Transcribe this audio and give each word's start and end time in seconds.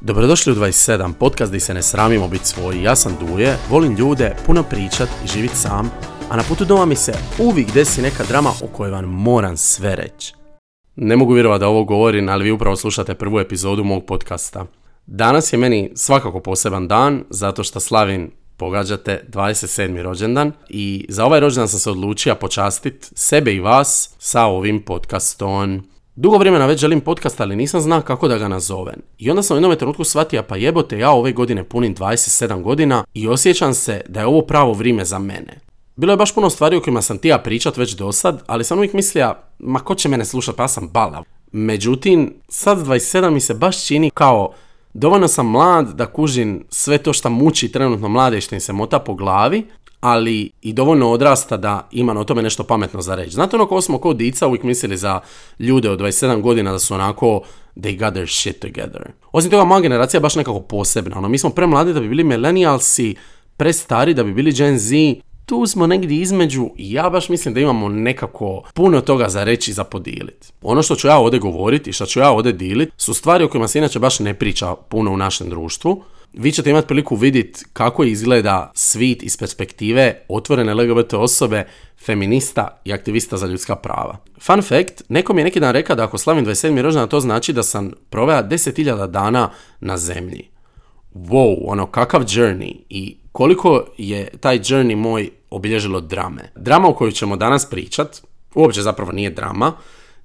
Dobrodošli 0.00 0.52
u 0.52 0.56
27, 0.56 1.12
podcast 1.12 1.50
gdje 1.50 1.60
se 1.60 1.74
ne 1.74 1.82
sramimo 1.82 2.28
biti 2.28 2.46
svoji. 2.46 2.82
Ja 2.82 2.96
sam 2.96 3.16
Duje, 3.20 3.56
volim 3.70 3.94
ljude, 3.94 4.36
puno 4.46 4.62
pričat 4.62 5.08
i 5.24 5.28
živit 5.28 5.50
sam, 5.54 5.90
a 6.30 6.36
na 6.36 6.42
putu 6.48 6.64
doma 6.64 6.86
mi 6.86 6.96
se 6.96 7.12
uvijek 7.38 7.72
desi 7.72 8.02
neka 8.02 8.24
drama 8.28 8.50
o 8.62 8.66
kojoj 8.66 8.90
vam 8.90 9.04
moram 9.04 9.56
sve 9.56 9.96
reći. 9.96 10.34
Ne 10.96 11.16
mogu 11.16 11.32
vjerovati 11.32 11.60
da 11.60 11.68
ovo 11.68 11.84
govorim, 11.84 12.28
ali 12.28 12.44
vi 12.44 12.50
upravo 12.50 12.76
slušate 12.76 13.14
prvu 13.14 13.40
epizodu 13.40 13.84
mog 13.84 14.04
podcasta. 14.06 14.66
Danas 15.06 15.52
je 15.52 15.58
meni 15.58 15.92
svakako 15.94 16.40
poseban 16.40 16.88
dan, 16.88 17.24
zato 17.30 17.64
što 17.64 17.80
slavim 17.80 18.30
pogađate 18.56 19.24
27. 19.28 20.02
rođendan 20.02 20.52
i 20.68 21.06
za 21.08 21.24
ovaj 21.24 21.40
rođendan 21.40 21.68
sam 21.68 21.80
se 21.80 21.90
odlučio 21.90 22.34
počastit 22.34 23.12
sebe 23.14 23.52
i 23.52 23.60
vas 23.60 24.14
sa 24.18 24.44
ovim 24.44 24.82
podcastom. 24.82 25.82
Dugo 26.20 26.38
vremena 26.38 26.66
već 26.66 26.80
želim 26.80 27.00
podcast, 27.00 27.40
ali 27.40 27.56
nisam 27.56 27.80
znao 27.80 28.00
kako 28.00 28.28
da 28.28 28.38
ga 28.38 28.48
nazovem. 28.48 29.02
I 29.18 29.30
onda 29.30 29.42
sam 29.42 29.54
u 29.54 29.58
jednom 29.58 29.76
trenutku 29.76 30.04
shvatio, 30.04 30.42
pa 30.42 30.56
jebote, 30.56 30.98
ja 30.98 31.10
ove 31.10 31.32
godine 31.32 31.64
punim 31.64 31.94
27 31.94 32.62
godina 32.62 33.04
i 33.14 33.28
osjećam 33.28 33.74
se 33.74 34.00
da 34.08 34.20
je 34.20 34.26
ovo 34.26 34.42
pravo 34.42 34.72
vrijeme 34.72 35.04
za 35.04 35.18
mene. 35.18 35.60
Bilo 35.96 36.12
je 36.12 36.16
baš 36.16 36.34
puno 36.34 36.50
stvari 36.50 36.76
o 36.76 36.80
kojima 36.80 37.02
sam 37.02 37.18
tija 37.18 37.38
pričat 37.38 37.76
već 37.76 37.92
do 37.92 38.12
sad, 38.12 38.42
ali 38.46 38.64
sam 38.64 38.78
uvijek 38.78 38.92
mislio, 38.92 39.34
ma 39.58 39.78
ko 39.80 39.94
će 39.94 40.08
mene 40.08 40.24
slušat, 40.24 40.56
pa 40.56 40.62
ja 40.62 40.68
sam 40.68 40.88
balav. 40.88 41.24
Međutim, 41.52 42.34
sad 42.48 42.78
27 42.78 43.30
mi 43.30 43.40
se 43.40 43.54
baš 43.54 43.86
čini 43.86 44.10
kao 44.10 44.52
dovoljno 44.94 45.28
sam 45.28 45.46
mlad 45.46 45.94
da 45.94 46.06
kužim 46.06 46.64
sve 46.68 46.98
to 46.98 47.12
što 47.12 47.30
muči 47.30 47.72
trenutno 47.72 48.08
mlade 48.08 48.38
i 48.38 48.40
što 48.40 48.54
im 48.54 48.60
se 48.60 48.72
mota 48.72 48.98
po 48.98 49.14
glavi, 49.14 49.66
ali 50.00 50.50
i 50.62 50.72
dovoljno 50.72 51.10
odrasta 51.10 51.56
da 51.56 51.88
imam 51.90 52.16
o 52.16 52.24
tome 52.24 52.42
nešto 52.42 52.64
pametno 52.64 53.02
za 53.02 53.14
reći. 53.14 53.30
Znate 53.30 53.56
ono 53.56 53.66
ko 53.66 53.80
smo 53.80 53.98
kao 53.98 54.14
dica 54.14 54.46
uvijek 54.46 54.62
mislili 54.62 54.96
za 54.96 55.20
ljude 55.58 55.90
od 55.90 56.00
27 56.00 56.40
godina 56.40 56.72
da 56.72 56.78
su 56.78 56.94
onako 56.94 57.40
they 57.76 57.98
got 57.98 58.14
their 58.14 58.28
shit 58.28 58.60
together. 58.60 59.02
Osim 59.32 59.50
toga, 59.50 59.64
moja 59.64 59.80
generacija 59.80 60.18
je 60.18 60.22
baš 60.22 60.36
nekako 60.36 60.60
posebna. 60.60 61.18
Ono, 61.18 61.28
mi 61.28 61.38
smo 61.38 61.50
premladi 61.50 61.92
da 61.92 62.00
bi 62.00 62.08
bili 62.08 62.24
millennialsi, 62.24 63.14
prestari 63.56 64.14
da 64.14 64.24
bi 64.24 64.32
bili 64.32 64.52
Gen 64.52 64.78
Z, 64.78 64.94
tu 65.46 65.66
smo 65.66 65.86
negdje 65.86 66.18
između 66.18 66.68
i 66.76 66.92
ja 66.92 67.10
baš 67.10 67.28
mislim 67.28 67.54
da 67.54 67.60
imamo 67.60 67.88
nekako 67.88 68.62
puno 68.74 69.00
toga 69.00 69.28
za 69.28 69.44
reći 69.44 69.70
i 69.70 69.74
za 69.74 69.84
podijeliti. 69.84 70.48
Ono 70.62 70.82
što 70.82 70.94
ću 70.94 71.08
ja 71.08 71.18
ovdje 71.18 71.40
govoriti 71.40 71.90
i 71.90 71.92
što 71.92 72.06
ću 72.06 72.20
ja 72.20 72.30
ovdje 72.30 72.52
dijeliti 72.52 72.92
su 72.96 73.14
stvari 73.14 73.44
o 73.44 73.48
kojima 73.48 73.68
se 73.68 73.78
inače 73.78 73.98
baš 73.98 74.20
ne 74.20 74.34
priča 74.34 74.74
puno 74.74 75.12
u 75.12 75.16
našem 75.16 75.50
društvu, 75.50 76.02
vi 76.32 76.52
ćete 76.52 76.70
imati 76.70 76.86
priliku 76.86 77.16
vidjeti 77.16 77.64
kako 77.72 78.04
izgleda 78.04 78.72
svit 78.74 79.22
iz 79.22 79.36
perspektive 79.36 80.24
otvorene 80.28 80.74
LGBT 80.74 81.14
osobe, 81.14 81.66
feminista 82.04 82.80
i 82.84 82.92
aktivista 82.92 83.36
za 83.36 83.46
ljudska 83.46 83.76
prava. 83.76 84.16
Fun 84.40 84.62
fact, 84.62 85.02
neko 85.08 85.36
je 85.38 85.44
neki 85.44 85.60
dan 85.60 85.72
rekao 85.72 85.96
da 85.96 86.04
ako 86.04 86.18
slavim 86.18 86.46
27. 86.46 86.82
rođendan 86.82 87.08
to 87.08 87.20
znači 87.20 87.52
da 87.52 87.62
sam 87.62 87.92
proveo 88.10 88.42
10.000 88.42 89.06
dana 89.06 89.50
na 89.80 89.98
zemlji. 89.98 90.48
Wow, 91.14 91.56
ono 91.64 91.86
kakav 91.86 92.22
journey 92.24 92.76
i 92.88 93.16
koliko 93.32 93.84
je 93.98 94.28
taj 94.40 94.58
journey 94.58 94.96
moj 94.96 95.30
obilježilo 95.50 96.00
drame. 96.00 96.52
Drama 96.56 96.88
o 96.88 96.94
kojoj 96.94 97.12
ćemo 97.12 97.36
danas 97.36 97.70
pričat, 97.70 98.22
uopće 98.54 98.82
zapravo 98.82 99.12
nije 99.12 99.30
drama, 99.30 99.72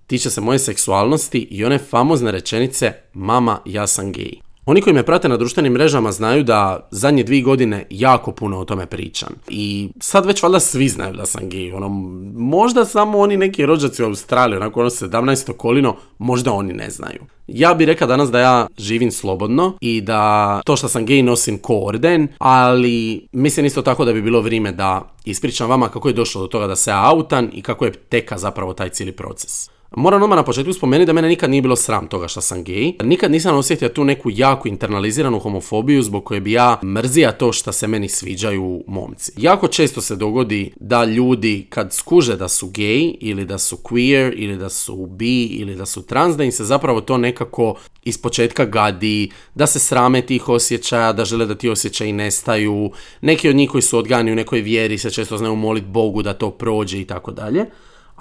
tiče 0.08 0.30
se 0.30 0.42
moje 0.42 0.60
seksualnosti 0.60 1.40
i 1.40 1.66
one 1.66 1.78
famozne 1.78 2.32
rečenice 2.32 2.94
mama 3.14 3.60
ja 3.66 3.88
sam 3.88 4.12
gej. 4.12 4.53
Oni 4.66 4.82
koji 4.82 4.94
me 4.94 5.04
prate 5.04 5.30
na 5.30 5.38
društvenim 5.38 5.74
mrežama 5.74 6.12
znaju 6.12 6.44
da 6.44 6.88
zadnje 6.92 7.24
dvije 7.24 7.42
godine 7.42 7.86
jako 7.90 8.32
puno 8.32 8.60
o 8.60 8.66
tome 8.66 8.86
pričam. 8.86 9.30
I 9.50 9.90
sad 10.00 10.26
već 10.26 10.44
valjda 10.44 10.60
svi 10.60 10.90
znaju 10.90 11.14
da 11.14 11.26
sam 11.26 11.44
gay. 11.44 11.76
Ono, 11.76 11.90
možda 12.36 12.86
samo 12.86 13.20
oni 13.20 13.38
neki 13.38 13.66
rođaci 13.66 14.04
u 14.04 14.06
Australiji, 14.06 14.58
onako 14.58 14.80
ono 14.80 14.90
17. 14.90 15.54
kolino, 15.54 15.96
možda 16.18 16.52
oni 16.52 16.74
ne 16.74 16.90
znaju. 16.90 17.20
Ja 17.48 17.74
bih 17.74 17.88
rekao 17.88 18.08
danas 18.08 18.32
da 18.32 18.40
ja 18.40 18.68
živim 18.78 19.12
slobodno 19.12 19.78
i 19.82 20.02
da 20.02 20.62
to 20.66 20.76
što 20.76 20.88
sam 20.88 21.06
gay 21.06 21.22
nosim 21.22 21.58
ko 21.58 21.76
orden, 21.80 22.28
ali 22.38 23.28
mislim 23.32 23.66
isto 23.66 23.82
tako 23.82 24.06
da 24.06 24.14
bi 24.14 24.22
bilo 24.22 24.42
vrijeme 24.42 24.72
da 24.72 25.14
ispričam 25.26 25.70
vama 25.70 25.90
kako 25.90 26.08
je 26.08 26.14
došlo 26.14 26.42
do 26.42 26.48
toga 26.48 26.68
da 26.68 26.76
se 26.76 26.92
autan 26.92 27.50
i 27.54 27.62
kako 27.62 27.86
je 27.86 27.92
teka 27.92 28.38
zapravo 28.38 28.74
taj 28.74 28.90
cijeli 28.90 29.12
proces. 29.12 29.73
Moram 29.96 30.24
odmah 30.24 30.38
na 30.38 30.44
početku 30.44 30.74
spomenuti 30.74 31.06
da 31.06 31.14
mene 31.14 31.28
nikad 31.28 31.50
nije 31.50 31.62
bilo 31.62 31.76
sram 31.76 32.08
toga 32.08 32.28
što 32.28 32.42
sam 32.42 32.64
gej. 32.64 32.94
Nikad 33.04 33.32
nisam 33.32 33.58
osjetio 33.58 33.90
tu 33.90 34.04
neku 34.04 34.30
jako 34.32 34.68
internaliziranu 34.68 35.40
homofobiju 35.40 36.04
zbog 36.04 36.24
koje 36.24 36.42
bi 36.42 36.52
ja 36.52 36.80
mrzija 36.84 37.32
to 37.32 37.52
što 37.54 37.72
se 37.72 37.88
meni 37.88 38.10
sviđaju 38.10 38.84
momci. 38.88 39.32
Jako 39.38 39.68
često 39.68 40.02
se 40.02 40.16
dogodi 40.16 40.72
da 40.80 41.06
ljudi 41.06 41.66
kad 41.70 41.94
skuže 41.94 42.36
da 42.36 42.48
su 42.48 42.70
gej 42.70 43.16
ili 43.20 43.46
da 43.46 43.58
su 43.58 43.78
queer 43.78 44.34
ili 44.36 44.58
da 44.58 44.70
su 44.70 45.06
bi 45.06 45.44
ili 45.46 45.76
da 45.76 45.86
su 45.86 46.02
trans, 46.02 46.38
da 46.38 46.44
im 46.44 46.52
se 46.52 46.66
zapravo 46.66 47.02
to 47.02 47.18
nekako 47.18 47.76
iz 48.04 48.18
početka 48.18 48.66
gadi, 48.66 49.32
da 49.56 49.68
se 49.68 49.80
srame 49.80 50.22
tih 50.22 50.50
osjećaja, 50.50 51.14
da 51.14 51.26
žele 51.26 51.46
da 51.46 51.56
ti 51.56 51.70
osjećaji 51.70 52.14
nestaju. 52.14 52.92
Neki 53.22 53.50
od 53.50 53.56
njih 53.56 53.70
koji 53.70 53.82
su 53.82 53.98
odgani 53.98 54.32
u 54.32 54.36
nekoj 54.36 54.62
vjeri 54.62 54.98
se 54.98 55.12
često 55.12 55.38
znaju 55.38 55.56
moliti 55.56 55.88
Bogu 55.88 56.22
da 56.22 56.34
to 56.34 56.52
prođe 56.52 57.02
i 57.02 57.06
tako 57.06 57.32
dalje 57.32 57.66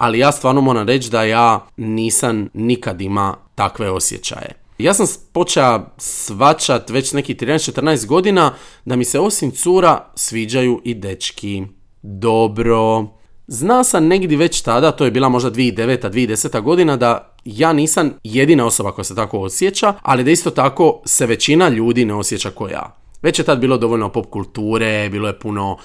ali 0.03 0.19
ja 0.19 0.31
stvarno 0.31 0.61
moram 0.61 0.87
reći 0.87 1.09
da 1.09 1.23
ja 1.23 1.65
nisam 1.77 2.49
nikad 2.53 3.01
ima 3.01 3.35
takve 3.55 3.91
osjećaje. 3.91 4.55
Ja 4.77 4.93
sam 4.93 5.07
počeo 5.33 5.81
svačat 5.97 6.89
već 6.89 7.13
neki 7.13 7.35
13-14 7.35 8.05
godina 8.05 8.53
da 8.85 8.95
mi 8.95 9.05
se 9.05 9.19
osim 9.19 9.51
cura 9.51 10.05
sviđaju 10.15 10.81
i 10.83 10.93
dečki. 10.93 11.63
Dobro. 12.01 13.05
Zna 13.47 13.83
sam 13.83 14.07
negdje 14.07 14.37
već 14.37 14.61
tada, 14.61 14.91
to 14.91 15.05
je 15.05 15.11
bila 15.11 15.29
možda 15.29 15.51
2009. 15.51 16.09
2010. 16.09 16.61
godina, 16.61 16.97
da 16.97 17.35
ja 17.45 17.73
nisam 17.73 18.13
jedina 18.23 18.65
osoba 18.65 18.91
koja 18.91 19.05
se 19.05 19.15
tako 19.15 19.39
osjeća, 19.39 19.93
ali 20.01 20.23
da 20.23 20.31
isto 20.31 20.49
tako 20.49 21.01
se 21.05 21.25
većina 21.25 21.69
ljudi 21.69 22.05
ne 22.05 22.13
osjeća 22.13 22.49
kao 22.49 22.67
ja. 22.67 22.95
Već 23.21 23.39
je 23.39 23.45
tad 23.45 23.59
bilo 23.59 23.77
dovoljno 23.77 24.09
pop 24.09 24.29
kulture, 24.29 25.09
bilo 25.09 25.27
je 25.27 25.39
puno 25.39 25.77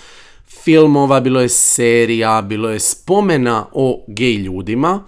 filmova, 0.64 1.20
bilo 1.20 1.40
je 1.40 1.48
serija, 1.48 2.42
bilo 2.42 2.70
je 2.70 2.80
spomena 2.80 3.66
o 3.72 4.04
gej 4.08 4.34
ljudima. 4.34 5.04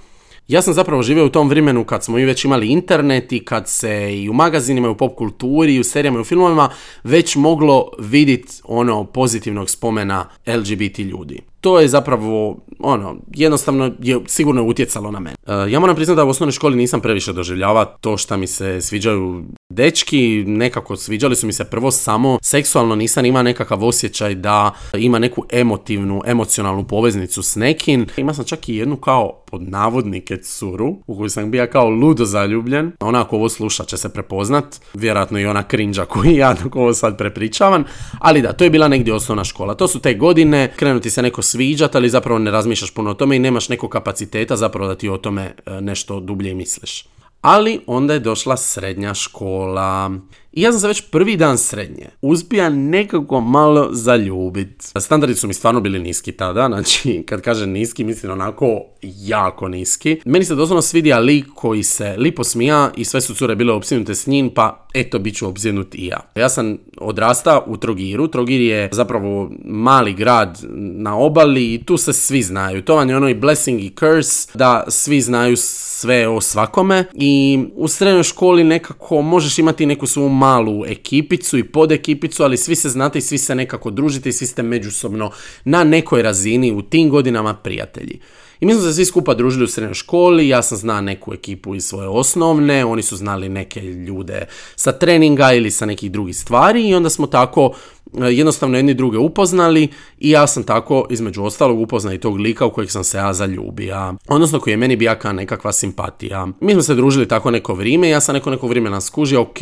Ja 0.49 0.63
sam 0.63 0.75
zapravo 0.75 1.03
živio 1.03 1.27
u 1.27 1.29
tom 1.29 1.49
vremenu 1.49 1.85
kad 1.85 2.05
smo 2.05 2.19
i 2.19 2.25
već 2.25 2.45
imali 2.45 2.69
internet 2.69 3.33
i 3.33 3.45
kad 3.45 3.69
se 3.69 4.17
i 4.17 4.29
u 4.29 4.33
magazinima 4.33 4.89
i 4.89 4.91
u 4.91 4.97
pop 4.97 5.17
kulturi 5.17 5.75
i 5.75 5.81
u 5.81 5.85
serijama 5.85 6.19
i 6.19 6.21
u 6.21 6.25
filmovima 6.25 6.69
već 7.05 7.37
moglo 7.37 7.91
vidjeti 7.99 8.53
ono 8.65 9.05
pozitivnog 9.05 9.71
spomena 9.71 10.29
LGBT 10.47 10.99
ljudi 10.99 11.41
to 11.61 11.81
je 11.81 11.89
zapravo, 11.89 12.57
ono, 12.79 13.17
jednostavno 13.35 13.91
je 14.03 14.21
sigurno 14.27 14.65
utjecalo 14.65 15.11
na 15.11 15.21
mene. 15.21 15.37
E, 15.47 15.71
ja 15.71 15.81
moram 15.81 15.97
priznati 15.97 16.17
da 16.17 16.25
u 16.25 16.29
osnovnoj 16.29 16.53
školi 16.53 16.77
nisam 16.77 17.01
previše 17.01 17.33
doživljava 17.33 17.85
to 17.85 18.17
što 18.17 18.37
mi 18.37 18.47
se 18.47 18.81
sviđaju 18.81 19.45
dečki, 19.71 20.45
nekako 20.47 20.97
sviđali 20.97 21.37
su 21.37 21.47
mi 21.47 21.53
se 21.53 21.65
prvo 21.65 21.91
samo 21.91 22.39
seksualno, 22.43 22.95
nisam 22.95 23.25
ima 23.25 23.43
nekakav 23.43 23.85
osjećaj 23.85 24.35
da 24.35 24.71
ima 24.99 25.19
neku 25.19 25.45
emotivnu, 25.53 26.23
emocionalnu 26.27 26.85
poveznicu 26.85 27.43
s 27.43 27.57
nekim. 27.57 28.07
Ima 28.17 28.35
sam 28.35 28.45
čak 28.45 28.69
i 28.69 28.77
jednu 28.77 28.97
kao 28.97 29.45
pod 29.51 29.63
navodnike 29.63 30.37
curu, 30.37 30.97
u 31.07 31.17
koju 31.17 31.29
sam 31.29 31.51
bio 31.51 31.67
kao 31.73 31.89
ludo 31.89 32.25
zaljubljen. 32.25 32.93
Ona 33.01 33.21
ako 33.21 33.37
ovo 33.37 33.49
sluša 33.49 33.85
će 33.85 33.97
se 33.97 34.13
prepoznat, 34.13 34.81
vjerojatno 34.95 35.39
i 35.39 35.47
ona 35.47 35.63
krinđa 35.63 36.05
koju 36.05 36.37
ja 36.37 36.55
dok 36.63 36.77
ovo 36.77 36.95
sad 36.95 37.19
prepričavam, 37.19 37.85
ali 38.19 38.43
da, 38.43 38.53
to 38.53 38.65
je 38.65 38.71
bila 38.71 38.89
negdje 38.89 39.15
osnovna 39.15 39.45
škola. 39.45 39.75
To 39.75 39.89
su 39.89 40.01
te 40.01 40.15
godine, 40.15 40.73
krenuti 40.77 41.11
se 41.11 41.23
neko 41.23 41.43
sviđat, 41.43 41.95
ali 41.95 42.09
zapravo 42.09 42.39
ne 42.39 42.51
razmišljaš 42.51 42.95
puno 42.95 43.11
o 43.11 43.15
tome 43.15 43.37
i 43.37 43.39
nemaš 43.39 43.69
nekog 43.69 43.91
kapaciteta 43.91 44.57
zapravo 44.57 44.89
da 44.89 44.95
ti 44.95 45.09
o 45.09 45.17
tome 45.17 45.55
e, 45.67 45.81
nešto 45.81 46.21
dublje 46.21 46.55
misliš. 46.55 47.05
Ali 47.41 47.81
onda 47.87 48.15
je 48.15 48.21
došla 48.21 48.57
srednja 48.57 49.15
škola 49.15 50.11
i 50.53 50.63
ja 50.63 50.73
sam 50.73 50.81
se 50.81 50.89
već 50.89 51.03
prvi 51.11 51.37
dan 51.37 51.59
srednje 51.59 52.07
uspija 52.23 52.69
nekako 52.69 53.41
malo 53.41 53.89
zaljubit. 53.93 54.93
Standardi 55.01 55.35
su 55.35 55.49
mi 55.49 55.55
stvarno 55.55 55.81
bili 55.81 55.99
niski 55.99 56.33
tada, 56.33 56.67
znači 56.69 57.23
kad 57.29 57.41
kažem 57.41 57.71
niski 57.71 58.05
mislim 58.05 58.33
onako 58.33 58.83
jako 59.03 59.69
niski. 59.69 60.21
Meni 60.25 60.45
se 60.45 60.55
doslovno 60.55 60.83
svidija 60.83 61.19
lik 61.19 61.47
koji 61.55 61.83
se 61.83 62.15
lipo 62.19 62.45
smija 62.45 62.91
i 62.97 63.05
sve 63.05 63.21
su 63.21 63.35
cure 63.35 63.57
bile 63.57 63.73
opsjednute 63.73 64.15
s 64.15 64.27
njim, 64.27 64.51
pa 64.55 64.87
eto 64.95 65.19
bit 65.19 65.37
ću 65.37 65.49
obsjednut 65.49 65.95
i 65.95 66.07
ja. 66.07 66.21
Ja 66.37 66.49
sam 66.49 66.79
odrastao 66.99 67.65
u 67.67 67.77
Trogiru, 67.77 68.29
Trogir 68.29 68.61
je 68.61 68.89
zapravo 68.93 69.51
mali 69.65 70.13
grad 70.13 70.59
na 70.77 71.17
obali 71.17 71.75
i 71.75 71.85
tu 71.85 71.97
se 71.97 72.13
svi 72.13 72.43
znaju. 72.43 72.83
To 72.83 72.97
vam 72.97 73.09
je 73.11 73.17
ono 73.17 73.29
i 73.29 73.35
blessing 73.35 73.81
i 73.81 73.93
curse, 73.99 74.49
da 74.55 74.85
svi 74.89 75.21
znaju 75.21 75.57
sve 75.57 76.29
o 76.29 76.41
svakome 76.41 77.05
i 77.15 77.65
u 77.75 77.89
srednjoj 77.89 78.23
školi 78.23 78.65
nekako 78.65 79.23
možeš 79.23 79.59
imati 79.59 79.87
neku 79.87 80.07
svoju 80.07 80.29
malu 80.41 80.87
ekipicu 80.87 81.59
i 81.59 81.65
podekipicu, 81.65 82.43
ali 82.43 82.57
svi 82.57 82.77
se 82.77 82.89
znate 82.89 83.19
i 83.19 83.23
svi 83.23 83.39
se 83.39 83.55
nekako 83.55 83.91
družite 83.91 84.29
i 84.29 84.33
svi 84.33 84.47
ste 84.47 84.63
međusobno 84.63 85.31
na 85.65 85.85
nekoj 85.85 86.23
razini 86.23 86.73
u 86.73 86.83
tim 86.83 87.11
godinama 87.11 87.55
prijatelji. 87.55 88.21
I 88.61 88.67
mi 88.67 88.75
smo 88.75 88.83
se 88.83 88.93
svi 88.93 89.05
skupa 89.05 89.35
družili 89.35 89.65
u 89.65 89.69
srednjoj 89.69 89.95
školi, 89.95 90.49
ja 90.49 90.63
sam 90.63 90.79
znao 90.79 91.01
neku 91.01 91.35
ekipu 91.35 91.75
iz 91.75 91.85
svoje 91.85 92.09
osnovne, 92.09 92.85
oni 92.85 93.03
su 93.03 93.17
znali 93.17 93.49
neke 93.49 93.81
ljude 93.81 94.47
sa 94.77 94.93
treninga 94.93 95.53
ili 95.53 95.71
sa 95.71 95.87
nekih 95.87 96.11
drugih 96.11 96.37
stvari 96.37 96.89
i 96.89 96.95
onda 96.95 97.11
smo 97.11 97.27
tako 97.27 97.73
e, 98.21 98.25
jednostavno 98.25 98.77
jedni 98.77 98.95
druge 98.95 99.19
upoznali 99.19 99.89
i 100.19 100.31
ja 100.31 100.47
sam 100.47 100.63
tako 100.63 101.07
između 101.11 101.45
ostalog 101.45 101.81
upoznao 101.81 102.15
i 102.15 102.21
tog 102.21 102.37
lika 102.37 102.67
u 102.67 102.73
kojeg 102.73 102.91
sam 102.91 103.05
se 103.05 103.19
ja 103.19 103.33
zaljubio, 103.33 104.15
odnosno 104.29 104.61
koji 104.61 104.73
je 104.73 104.77
meni 104.77 104.97
bija 104.97 105.33
nekakva 105.33 105.73
simpatija. 105.73 106.49
Mi 106.61 106.73
smo 106.73 106.83
se 106.83 106.95
družili 106.95 107.29
tako 107.29 107.51
neko 107.51 107.75
vrijeme, 107.75 108.09
ja 108.09 108.21
sam 108.21 108.35
neko 108.35 108.51
neko 108.51 108.69
vrijeme 108.69 108.91
nas 108.91 109.07
skužio, 109.07 109.41
ok, 109.41 109.59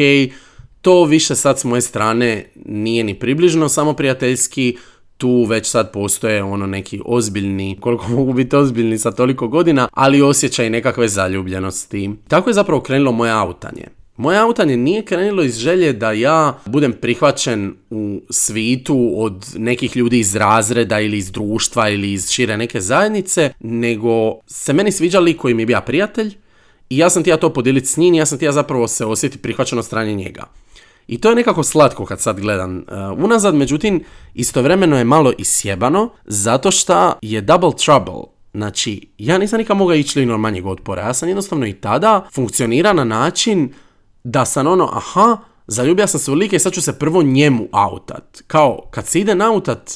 To 0.83 1.05
više 1.05 1.35
sad 1.35 1.59
s 1.59 1.65
moje 1.65 1.81
strane 1.81 2.45
nije 2.65 3.05
ni 3.05 3.15
približno 3.15 3.69
samo 3.69 3.93
prijateljski, 3.93 4.77
tu 5.17 5.45
već 5.45 5.67
sad 5.67 5.93
postoje 5.93 6.43
ono 6.43 6.67
neki 6.67 7.01
ozbiljni, 7.05 7.77
koliko 7.81 8.09
mogu 8.19 8.33
biti 8.33 8.57
ozbiljni 8.57 8.99
sa 8.99 9.13
toliko 9.13 9.49
godina, 9.49 9.89
ali 9.93 10.23
osjećaj 10.23 10.71
nekakve 10.71 11.09
zaljubljenosti. 11.09 12.11
Tako 12.29 12.51
je 12.51 12.55
zapravo 12.55 12.81
krenulo 12.81 13.13
moje 13.13 13.33
autanje. 13.33 13.85
Moje 14.17 14.39
autanje 14.39 14.77
nije 14.77 15.05
krenulo 15.05 15.43
iz 15.43 15.59
želje 15.59 15.93
da 15.93 16.13
ja 16.13 16.59
budem 16.67 16.93
prihvaćen 16.93 17.75
u 17.91 18.21
svitu 18.31 19.13
od 19.17 19.47
nekih 19.57 19.97
ljudi 19.97 20.19
iz 20.19 20.37
razreda 20.37 21.01
ili 21.01 21.19
iz 21.19 21.31
društva 21.31 21.89
ili 21.89 22.13
iz 22.13 22.31
šire 22.31 22.57
neke 22.57 22.81
zajednice, 22.81 23.53
nego 23.61 24.41
se 24.47 24.73
meni 24.73 24.93
sviđa 24.93 25.21
lik 25.21 25.37
koji 25.37 25.55
mi 25.55 25.63
je 25.63 25.81
prijatelj 25.87 26.35
i 26.91 26.99
ja 26.99 27.11
sam 27.11 27.23
ti 27.23 27.31
ja 27.31 27.37
to 27.37 27.53
podijeliti 27.53 27.87
s 27.87 27.97
njim 27.97 28.15
i 28.15 28.17
ja 28.17 28.27
sam 28.27 28.39
ti 28.39 28.45
ja 28.45 28.53
zapravo 28.53 28.89
se 28.89 29.05
osjeti 29.05 29.39
prihvaćen 29.39 29.79
od 29.79 29.85
strane 29.85 30.15
njega. 30.15 30.45
I 31.09 31.19
to 31.19 31.29
je 31.29 31.35
nekako 31.35 31.63
slatko 31.63 32.05
kad 32.05 32.21
sad 32.21 32.41
gledam 32.41 32.77
uh, 32.77 33.25
unazad, 33.25 33.55
međutim 33.55 34.05
istovremeno 34.35 34.99
je 34.99 35.05
malo 35.05 35.33
isjebano 35.39 36.11
zato 36.25 36.71
što 36.71 37.13
je 37.23 37.41
double 37.41 37.73
trouble. 37.85 38.23
Znači, 38.55 39.09
ja 39.19 39.39
nisam 39.39 39.59
nikad 39.59 39.77
mogao 39.77 39.95
ići 39.95 40.19
linom 40.19 40.41
manjeg 40.41 40.67
otpora, 40.67 41.03
ja 41.03 41.15
sam 41.15 41.29
jednostavno 41.29 41.67
i 41.67 41.73
tada 41.73 42.29
funkcionira 42.35 42.93
na 42.93 43.05
način 43.05 43.73
da 44.25 44.45
sam 44.45 44.67
ono, 44.67 44.91
aha, 44.93 45.37
zaljubio 45.67 46.07
sam 46.07 46.21
se 46.21 46.31
u 46.31 46.35
like 46.35 46.57
i 46.57 46.59
sad 46.59 46.73
ću 46.73 46.83
se 46.83 46.99
prvo 46.99 47.23
njemu 47.23 47.69
autat. 47.73 48.43
Kao, 48.47 48.81
kad 48.91 49.07
se 49.07 49.21
ide 49.21 49.35
nautat, 49.35 49.93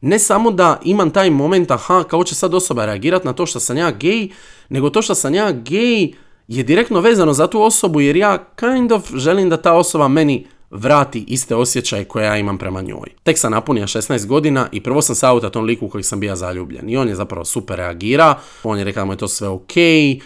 ne 0.00 0.18
samo 0.18 0.50
da 0.50 0.80
imam 0.84 1.10
taj 1.10 1.30
moment, 1.30 1.70
aha, 1.70 2.04
kao 2.04 2.24
će 2.24 2.34
sad 2.34 2.54
osoba 2.54 2.86
reagirati 2.86 3.26
na 3.26 3.32
to 3.32 3.46
što 3.46 3.60
sam 3.60 3.76
ja 3.76 3.90
gej, 3.90 4.28
nego 4.68 4.90
to 4.90 5.02
što 5.02 5.14
sam 5.14 5.34
ja 5.34 5.52
gej 5.52 6.12
je 6.48 6.62
direktno 6.62 7.00
vezano 7.00 7.32
za 7.32 7.46
tu 7.46 7.62
osobu 7.62 8.00
jer 8.00 8.16
ja 8.16 8.38
kind 8.56 8.92
of 8.92 9.14
želim 9.14 9.48
da 9.48 9.56
ta 9.56 9.72
osoba 9.72 10.08
meni 10.08 10.46
vrati 10.70 11.24
iste 11.28 11.54
osjećaje 11.54 12.04
koje 12.04 12.24
ja 12.24 12.36
imam 12.36 12.58
prema 12.58 12.82
njoj. 12.82 13.08
Tek 13.22 13.38
sam 13.38 13.52
napunio 13.52 13.86
16 13.86 14.26
godina 14.26 14.68
i 14.72 14.82
prvo 14.82 15.02
sam 15.02 15.16
se 15.16 15.26
auta 15.26 15.50
tom 15.50 15.64
liku 15.64 15.88
kojeg 15.88 16.04
sam 16.04 16.20
bio 16.20 16.36
zaljubljen. 16.36 16.90
I 16.90 16.96
on 16.96 17.08
je 17.08 17.14
zapravo 17.14 17.44
super 17.44 17.76
reagira, 17.76 18.34
on 18.64 18.78
je 18.78 18.84
rekao 18.84 19.00
da 19.00 19.04
mu 19.04 19.12
je 19.12 19.16
to 19.16 19.28
sve 19.28 19.48
ok, 19.48 19.72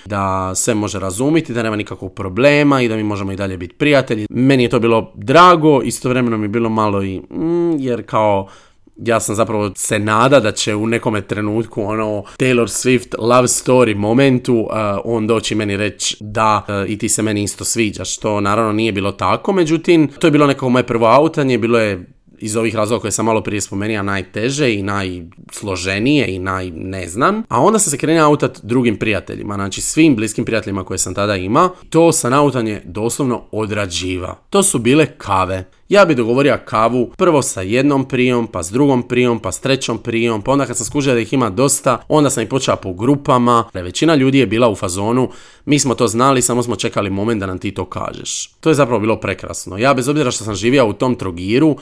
da 0.04 0.52
sve 0.54 0.74
može 0.74 0.98
razumiti, 0.98 1.52
da 1.52 1.62
nema 1.62 1.76
nikakvog 1.76 2.14
problema 2.14 2.82
i 2.82 2.88
da 2.88 2.96
mi 2.96 3.02
možemo 3.02 3.32
i 3.32 3.36
dalje 3.36 3.56
biti 3.56 3.74
prijatelji. 3.74 4.26
Meni 4.30 4.62
je 4.62 4.68
to 4.68 4.80
bilo 4.80 5.12
drago, 5.14 5.82
istovremeno 5.82 6.36
mi 6.38 6.44
je 6.44 6.48
bilo 6.48 6.68
malo 6.68 7.02
i 7.02 7.20
mm, 7.20 7.76
jer 7.78 8.06
kao 8.06 8.48
ja 8.96 9.20
sam 9.20 9.34
zapravo 9.34 9.70
se 9.76 9.98
nada 9.98 10.40
da 10.40 10.52
će 10.52 10.74
u 10.74 10.86
nekome 10.86 11.20
trenutku 11.20 11.82
ono 11.82 12.22
Taylor 12.38 12.66
Swift 12.66 13.14
love 13.18 13.48
story 13.48 13.96
momentu 13.96 14.54
uh, 14.54 14.68
on 15.04 15.26
doći 15.26 15.54
meni 15.54 15.76
reći 15.76 16.16
da 16.20 16.66
uh, 16.68 16.90
i 16.90 16.98
ti 16.98 17.08
se 17.08 17.22
meni 17.22 17.42
isto 17.42 17.64
sviđaš. 17.64 18.18
To 18.18 18.40
naravno 18.40 18.72
nije 18.72 18.92
bilo 18.92 19.12
tako, 19.12 19.52
međutim 19.52 20.08
to 20.18 20.26
je 20.26 20.30
bilo 20.30 20.46
nekako 20.46 20.68
moje 20.68 20.86
prvo 20.86 21.06
autanje, 21.06 21.58
bilo 21.58 21.78
je 21.78 22.06
iz 22.42 22.56
ovih 22.56 22.74
razloga 22.74 23.00
koje 23.00 23.12
sam 23.12 23.26
malo 23.26 23.42
prije 23.42 23.60
spomenuo 23.60 24.02
najteže 24.02 24.74
i 24.74 24.82
najsloženije 24.82 26.34
i 26.34 26.38
naj 26.38 26.70
ne 26.70 27.08
znam. 27.08 27.42
A 27.48 27.60
onda 27.60 27.78
sam 27.78 27.90
se 27.90 27.98
krenuo 27.98 28.26
autat 28.26 28.60
drugim 28.62 28.98
prijateljima, 28.98 29.54
znači 29.54 29.80
svim 29.80 30.16
bliskim 30.16 30.44
prijateljima 30.44 30.84
koje 30.84 30.98
sam 30.98 31.14
tada 31.14 31.36
imao. 31.36 31.74
To 31.90 32.12
sam 32.12 32.32
autanje 32.32 32.82
doslovno 32.84 33.42
odrađiva. 33.52 34.38
To 34.50 34.62
su 34.62 34.78
bile 34.78 35.06
kave. 35.06 35.64
Ja 35.92 36.04
bi 36.04 36.14
dogovorio 36.14 36.58
kavu 36.64 37.10
prvo 37.16 37.42
sa 37.42 37.62
jednom 37.62 38.04
prijom, 38.04 38.46
pa 38.46 38.62
s 38.62 38.70
drugom 38.70 39.02
prijom, 39.02 39.38
pa 39.38 39.52
s 39.52 39.60
trećom 39.60 39.98
prijom, 39.98 40.42
pa 40.42 40.52
onda 40.52 40.66
kad 40.66 40.76
sam 40.76 40.86
skužio 40.86 41.14
da 41.14 41.20
ih 41.20 41.32
ima 41.32 41.50
dosta, 41.50 41.98
onda 42.08 42.30
sam 42.30 42.42
ih 42.42 42.48
počeo 42.48 42.76
po 42.76 42.92
grupama. 42.92 43.64
Većina 43.74 44.14
ljudi 44.14 44.38
je 44.38 44.46
bila 44.46 44.68
u 44.68 44.74
fazonu, 44.74 45.30
mi 45.64 45.78
smo 45.78 45.94
to 45.94 46.08
znali, 46.08 46.42
samo 46.42 46.62
smo 46.62 46.76
čekali 46.76 47.10
moment 47.10 47.40
da 47.40 47.46
nam 47.46 47.58
ti 47.58 47.70
to 47.70 47.84
kažeš. 47.84 48.46
To 48.60 48.68
je 48.68 48.74
zapravo 48.74 49.00
bilo 49.00 49.20
prekrasno. 49.20 49.78
Ja 49.78 49.94
bez 49.94 50.08
obzira 50.08 50.30
što 50.30 50.44
sam 50.44 50.54
živio 50.54 50.86
u 50.86 50.92
tom 50.92 51.14
trogiru, 51.14 51.76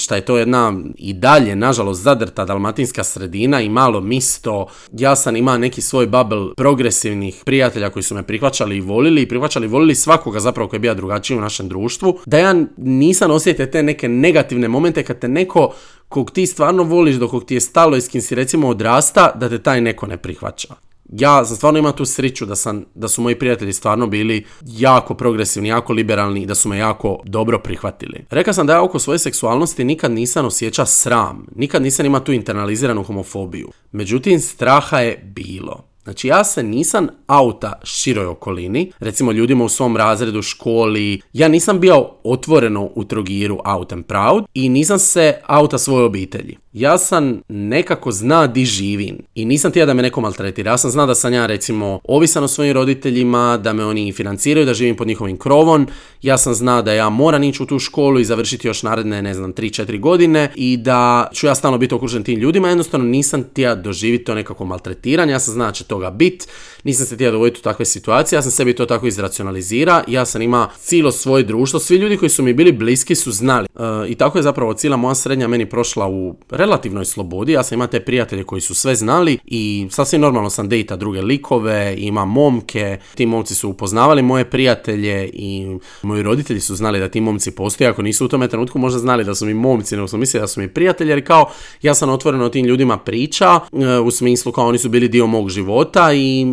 šta 0.00 0.16
je 0.16 0.24
to 0.24 0.36
jedna 0.38 0.74
i 0.96 1.12
dalje, 1.12 1.56
nažalost, 1.56 2.02
zadrta 2.02 2.44
dalmatinska 2.44 3.04
sredina 3.04 3.60
i 3.60 3.68
malo 3.68 4.00
misto. 4.00 4.66
Ja 4.92 5.16
sam 5.16 5.36
imao 5.36 5.58
neki 5.58 5.80
svoj 5.80 6.06
bubble 6.06 6.54
progresivnih 6.56 7.42
prijatelja 7.44 7.90
koji 7.90 8.02
su 8.02 8.14
me 8.14 8.22
prihvaćali 8.22 8.76
i 8.76 8.80
volili 8.80 9.22
i 9.22 9.28
prihvaćali 9.28 9.66
i 9.66 9.68
volili 9.68 9.94
svakoga 9.94 10.40
zapravo 10.40 10.68
koji 10.68 10.78
je 10.78 10.80
bio 10.80 10.94
drugačiji 10.94 11.38
u 11.38 11.40
našem 11.40 11.68
društvu. 11.68 12.18
Da 12.26 12.38
ja 12.38 12.54
nisam 12.76 13.30
osjetio 13.30 13.55
te 13.56 13.82
neke 13.82 14.08
negativne 14.08 14.68
momente 14.68 15.02
kad 15.02 15.18
te 15.18 15.28
neko 15.28 15.74
kog 16.08 16.30
ti 16.30 16.46
stvarno 16.46 16.82
voliš, 16.82 17.16
dok 17.16 17.44
ti 17.46 17.54
je 17.54 17.60
stalo 17.60 17.96
i 17.96 18.00
s 18.00 18.08
kim 18.08 18.20
si 18.20 18.34
recimo 18.34 18.68
odrasta, 18.68 19.32
da 19.34 19.48
te 19.48 19.58
taj 19.58 19.80
neko 19.80 20.06
ne 20.06 20.16
prihvaća 20.16 20.74
ja 21.12 21.44
sam 21.44 21.56
stvarno 21.56 21.78
imao 21.78 21.92
tu 21.92 22.04
sreću 22.04 22.46
da, 22.46 22.56
sam, 22.56 22.84
da 22.94 23.08
su 23.08 23.22
moji 23.22 23.38
prijatelji 23.38 23.72
stvarno 23.72 24.06
bili 24.06 24.44
jako 24.66 25.14
progresivni, 25.14 25.68
jako 25.68 25.92
liberalni 25.92 26.42
i 26.42 26.46
da 26.46 26.54
su 26.54 26.68
me 26.68 26.78
jako 26.78 27.20
dobro 27.24 27.58
prihvatili. 27.58 28.24
Rekao 28.30 28.54
sam 28.54 28.66
da 28.66 28.72
ja 28.72 28.82
oko 28.82 28.98
svoje 28.98 29.18
seksualnosti 29.18 29.84
nikad 29.84 30.12
nisam 30.12 30.46
osjeća 30.46 30.86
sram, 30.86 31.46
nikad 31.54 31.82
nisam 31.82 32.06
imao 32.06 32.20
tu 32.20 32.32
internaliziranu 32.32 33.02
homofobiju. 33.02 33.68
Međutim, 33.92 34.40
straha 34.40 35.00
je 35.00 35.16
bilo. 35.34 35.84
Znači 36.06 36.28
ja 36.28 36.44
se 36.44 36.62
nisam 36.62 37.08
auta 37.26 37.72
široj 37.84 38.26
okolini, 38.26 38.92
recimo 38.98 39.32
ljudima 39.32 39.64
u 39.64 39.68
svom 39.68 39.96
razredu, 39.96 40.42
školi, 40.42 41.20
ja 41.32 41.48
nisam 41.48 41.80
bio 41.80 42.10
otvoreno 42.24 42.90
u 42.94 43.04
Trogiru 43.04 43.58
out 43.64 43.92
and 43.92 44.06
proud 44.06 44.44
i 44.54 44.68
nisam 44.68 44.98
se 44.98 45.34
auta 45.46 45.78
svoje 45.78 46.04
obitelji 46.04 46.56
ja 46.76 46.98
sam 46.98 47.40
nekako 47.48 48.12
zna 48.12 48.46
di 48.46 48.64
živim 48.64 49.18
i 49.34 49.44
nisam 49.44 49.72
tija 49.72 49.86
da 49.86 49.94
me 49.94 50.02
neko 50.02 50.20
maltretira. 50.20 50.70
Ja 50.70 50.78
sam 50.78 50.90
zna 50.90 51.06
da 51.06 51.14
sam 51.14 51.32
ja 51.32 51.46
recimo 51.46 52.00
ovisan 52.04 52.44
o 52.44 52.48
svojim 52.48 52.72
roditeljima, 52.72 53.56
da 53.56 53.72
me 53.72 53.84
oni 53.84 54.12
financiraju, 54.12 54.66
da 54.66 54.74
živim 54.74 54.96
pod 54.96 55.06
njihovim 55.06 55.38
krovom. 55.38 55.86
Ja 56.22 56.38
sam 56.38 56.54
zna 56.54 56.82
da 56.82 56.92
ja 56.92 57.08
moram 57.08 57.42
ići 57.42 57.62
u 57.62 57.66
tu 57.66 57.78
školu 57.78 58.20
i 58.20 58.24
završiti 58.24 58.68
još 58.68 58.82
naredne, 58.82 59.22
ne 59.22 59.34
znam, 59.34 59.54
3-4 59.54 60.00
godine 60.00 60.52
i 60.54 60.76
da 60.76 61.28
ću 61.32 61.46
ja 61.46 61.54
stalno 61.54 61.78
biti 61.78 61.94
okružen 61.94 62.24
tim 62.24 62.38
ljudima. 62.38 62.68
Jednostavno 62.68 63.06
nisam 63.06 63.44
tija 63.44 63.74
doživjeti 63.74 64.24
to 64.24 64.34
nekako 64.34 64.64
maltretiranje. 64.64 65.32
Ja 65.32 65.40
sam 65.40 65.54
zna 65.54 65.66
da 65.66 65.72
će 65.72 65.84
toga 65.96 66.10
bit. 66.10 66.48
Nisam 66.84 67.06
se 67.06 67.16
tija 67.16 67.30
dovoditi 67.30 67.60
u 67.60 67.62
takve 67.62 67.84
situacije. 67.84 68.36
Ja 68.36 68.42
sam 68.42 68.50
sebi 68.50 68.74
to 68.74 68.86
tako 68.86 69.06
izracionalizira. 69.06 70.04
Ja 70.06 70.24
sam 70.24 70.42
ima 70.42 70.68
cijelo 70.78 71.12
svoje 71.12 71.42
društvo. 71.42 71.80
Svi 71.80 71.96
ljudi 71.96 72.16
koji 72.16 72.28
su 72.30 72.42
mi 72.42 72.52
bili 72.52 72.72
bliski 72.72 73.14
su 73.14 73.32
znali. 73.32 73.66
E, 73.66 74.08
I 74.08 74.14
tako 74.14 74.38
je 74.38 74.42
zapravo 74.42 74.74
cijela 74.74 74.96
moja 74.96 75.14
srednja 75.14 75.48
meni 75.48 75.66
prošla 75.66 76.08
u 76.08 76.36
relativnoj 76.50 77.04
slobodi. 77.04 77.52
Ja 77.52 77.62
sam 77.62 77.76
imao 77.76 77.86
te 77.86 78.00
prijatelje 78.00 78.44
koji 78.44 78.60
su 78.60 78.74
sve 78.74 78.94
znali 78.94 79.38
i 79.44 79.88
sasvim 79.90 80.20
normalno 80.20 80.50
sam 80.50 80.68
dejta 80.68 80.96
druge 80.96 81.22
likove, 81.22 81.94
imam 81.98 82.28
momke, 82.28 82.98
ti 83.14 83.26
momci 83.26 83.54
su 83.54 83.68
upoznavali 83.68 84.22
moje 84.22 84.44
prijatelje 84.44 85.30
i 85.32 85.78
moji 86.02 86.22
roditelji 86.22 86.60
su 86.60 86.74
znali 86.76 87.00
da 87.00 87.08
ti 87.08 87.20
momci 87.20 87.50
postoje, 87.50 87.90
ako 87.90 88.02
nisu 88.02 88.24
u 88.24 88.28
tome 88.28 88.48
trenutku 88.48 88.78
možda 88.78 88.98
znali 88.98 89.24
da 89.24 89.34
su 89.34 89.46
mi 89.46 89.54
momci, 89.54 89.96
nego 89.96 90.08
su 90.08 90.16
mislili 90.16 90.42
da 90.42 90.46
su 90.46 90.60
mi 90.60 90.68
prijatelji, 90.68 91.10
jer 91.10 91.26
kao 91.26 91.50
ja 91.82 91.94
sam 91.94 92.10
otvoreno 92.10 92.44
o 92.44 92.48
tim 92.48 92.66
ljudima 92.66 92.98
priča, 92.98 93.60
e, 93.72 93.98
u 93.98 94.10
smislu 94.10 94.52
kao 94.52 94.66
oni 94.66 94.78
su 94.78 94.88
bili 94.88 95.08
dio 95.08 95.26
mog 95.26 95.50
života 95.50 95.85
i 96.14 96.44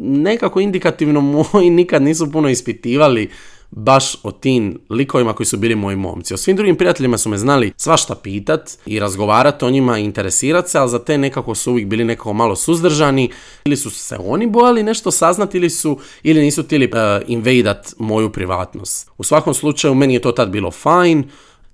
nekako 0.00 0.60
indikativno 0.60 1.20
moji 1.52 1.70
nikad 1.70 2.02
nisu 2.02 2.32
puno 2.32 2.48
ispitivali 2.48 3.30
baš 3.76 4.16
o 4.22 4.32
tim 4.32 4.78
likovima 4.90 5.32
koji 5.32 5.46
su 5.46 5.56
bili 5.56 5.74
moji 5.74 5.96
momci. 5.96 6.34
O 6.34 6.36
svim 6.36 6.56
drugim 6.56 6.76
prijateljima 6.76 7.18
su 7.18 7.28
me 7.28 7.38
znali 7.38 7.72
svašta 7.76 8.14
pitat 8.14 8.70
i 8.86 8.98
razgovarati 8.98 9.64
o 9.64 9.70
njima 9.70 9.98
i 9.98 10.04
interesirati 10.04 10.70
se, 10.70 10.78
ali 10.78 10.90
za 10.90 10.98
te 10.98 11.18
nekako 11.18 11.54
su 11.54 11.70
uvijek 11.70 11.88
bili 11.88 12.04
nekako 12.04 12.32
malo 12.32 12.56
suzdržani 12.56 13.30
ili 13.64 13.76
su 13.76 13.90
se 13.90 14.16
oni 14.24 14.46
bojali 14.46 14.82
nešto 14.82 15.10
saznati 15.10 15.56
ili 15.56 15.70
su 15.70 15.98
ili 16.22 16.40
nisu 16.40 16.62
htjeli 16.62 16.86
uh, 16.86 17.28
invadat 17.28 17.94
moju 17.98 18.32
privatnost. 18.32 19.10
U 19.18 19.24
svakom 19.24 19.54
slučaju 19.54 19.94
meni 19.94 20.14
je 20.14 20.20
to 20.20 20.32
tad 20.32 20.50
bilo 20.50 20.70
fajn, 20.70 21.24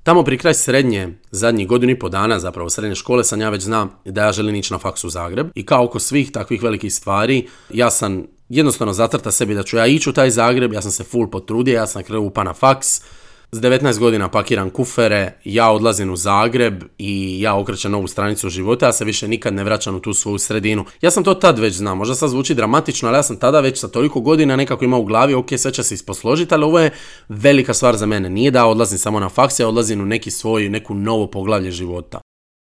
Tamo 0.09 0.23
pri 0.25 0.39
kraj 0.39 0.55
srednje, 0.55 1.09
zadnjih 1.31 1.69
godinu 1.69 1.93
i 1.93 1.99
po 1.99 2.09
dana, 2.09 2.39
zapravo 2.39 2.71
srednje 2.71 2.95
škole, 2.95 3.25
sam 3.25 3.41
ja 3.41 3.51
već 3.51 3.63
znam 3.63 3.91
da 4.05 4.25
ja 4.25 4.33
želim 4.33 4.55
ići 4.55 4.73
na 4.73 4.79
faks 4.79 5.05
u 5.05 5.11
Zagreb. 5.11 5.47
I 5.55 5.67
kao 5.67 5.85
oko 5.85 5.99
svih 5.99 6.33
takvih 6.33 6.63
velikih 6.63 6.95
stvari, 6.95 7.49
ja 7.71 7.91
sam 7.91 8.27
jednostavno 8.49 8.93
zatrta 8.93 9.31
sebi 9.31 9.55
da 9.55 9.63
ću 9.63 9.77
ja 9.77 9.87
ići 9.87 10.11
u 10.11 10.13
taj 10.13 10.31
Zagreb, 10.31 10.73
ja 10.73 10.83
sam 10.83 10.91
se 10.91 11.05
full 11.05 11.31
potrudio, 11.31 11.75
ja 11.75 11.87
sam 11.87 12.03
krenuo 12.03 12.27
upa 12.27 12.45
na 12.45 12.55
faks, 12.55 13.01
s 13.53 13.61
19 13.61 13.99
godina 13.99 14.29
pakiram 14.29 14.71
kufere, 14.71 15.33
ja 15.45 15.71
odlazim 15.71 16.11
u 16.11 16.17
Zagreb 16.17 16.83
i 16.99 17.41
ja 17.41 17.57
okrećem 17.57 17.93
novu 17.93 18.09
stranicu 18.09 18.49
života, 18.49 18.87
ja 18.87 18.93
se 18.93 19.05
više 19.05 19.29
nikad 19.29 19.55
ne 19.55 19.65
vraćam 19.65 19.95
u 19.95 20.01
tu 20.01 20.15
svoju 20.15 20.39
sredinu. 20.39 20.85
Ja 21.01 21.11
sam 21.11 21.25
to 21.25 21.35
tad 21.35 21.59
već 21.59 21.75
znao, 21.75 21.95
možda 21.95 22.15
sad 22.15 22.31
zvuči 22.31 22.55
dramatično, 22.55 23.09
ali 23.09 23.19
ja 23.19 23.23
sam 23.23 23.37
tada 23.37 23.61
već 23.61 23.81
sa 23.81 23.89
toliko 23.89 24.21
godina 24.21 24.57
nekako 24.57 24.85
imao 24.85 25.01
u 25.01 25.05
glavi, 25.05 25.35
ok, 25.35 25.49
sve 25.57 25.73
će 25.73 25.83
se 25.83 25.95
isposložiti, 25.95 26.55
ali 26.55 26.65
ovo 26.65 26.81
je 26.81 26.91
velika 27.29 27.75
stvar 27.75 27.97
za 27.97 28.07
mene. 28.07 28.31
Nije 28.31 28.51
da 28.51 28.67
odlazim 28.67 28.99
samo 28.99 29.21
na 29.21 29.29
faks, 29.29 29.61
ja 29.61 29.69
odlazim 29.69 30.01
u 30.01 30.07
neki 30.07 30.31
svoj, 30.31 30.69
neku 30.69 30.95
novo 30.95 31.27
poglavlje 31.27 31.71
života. 31.71 32.21